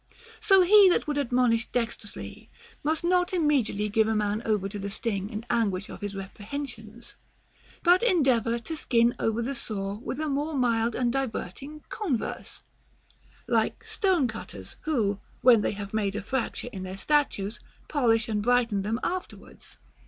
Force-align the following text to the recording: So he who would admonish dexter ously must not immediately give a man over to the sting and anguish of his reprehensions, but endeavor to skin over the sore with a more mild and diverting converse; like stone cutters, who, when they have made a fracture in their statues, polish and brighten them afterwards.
So 0.39 0.63
he 0.63 0.89
who 0.89 0.99
would 1.05 1.19
admonish 1.19 1.67
dexter 1.69 2.07
ously 2.07 2.49
must 2.81 3.03
not 3.03 3.33
immediately 3.33 3.87
give 3.87 4.07
a 4.07 4.15
man 4.15 4.41
over 4.45 4.67
to 4.67 4.79
the 4.79 4.89
sting 4.89 5.29
and 5.31 5.45
anguish 5.47 5.89
of 5.89 6.01
his 6.01 6.15
reprehensions, 6.15 7.13
but 7.83 8.01
endeavor 8.01 8.57
to 8.57 8.75
skin 8.75 9.13
over 9.19 9.43
the 9.43 9.53
sore 9.53 9.99
with 9.99 10.19
a 10.19 10.27
more 10.27 10.55
mild 10.55 10.95
and 10.95 11.13
diverting 11.13 11.83
converse; 11.89 12.63
like 13.45 13.85
stone 13.85 14.27
cutters, 14.27 14.75
who, 14.85 15.19
when 15.41 15.61
they 15.61 15.73
have 15.73 15.93
made 15.93 16.15
a 16.15 16.23
fracture 16.23 16.69
in 16.73 16.81
their 16.81 16.97
statues, 16.97 17.59
polish 17.87 18.27
and 18.27 18.41
brighten 18.41 18.81
them 18.81 18.99
afterwards. 19.03 19.77